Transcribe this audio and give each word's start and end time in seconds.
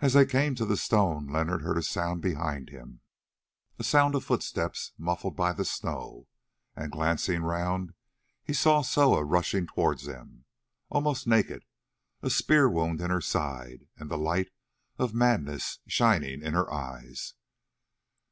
As 0.00 0.14
they 0.14 0.26
came 0.26 0.56
to 0.56 0.66
the 0.66 0.76
stone 0.76 1.28
Leonard 1.28 1.62
heard 1.62 1.78
a 1.78 1.82
sound 1.84 2.20
behind 2.20 2.70
him, 2.70 3.02
a 3.78 3.84
sound 3.84 4.16
of 4.16 4.24
footsteps 4.24 4.90
muffled 4.98 5.36
by 5.36 5.52
the 5.52 5.64
snow, 5.64 6.26
and 6.74 6.90
glancing 6.90 7.42
round 7.44 7.94
he 8.42 8.52
saw 8.52 8.82
Soa 8.82 9.22
rushing 9.22 9.68
towards 9.68 10.06
them, 10.06 10.44
almost 10.90 11.28
naked, 11.28 11.64
a 12.20 12.30
spear 12.30 12.68
wound 12.68 13.00
in 13.00 13.10
her 13.10 13.20
side, 13.20 13.86
and 13.96 14.10
the 14.10 14.18
light 14.18 14.50
of 14.98 15.14
madness 15.14 15.78
shining 15.86 16.42
in 16.42 16.54
her 16.54 16.68
eyes. 16.74 17.34